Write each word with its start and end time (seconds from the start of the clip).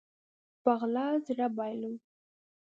په 0.63 0.71
غلا 0.79 1.07
زړه 1.27 1.47
بايلو 1.55 1.93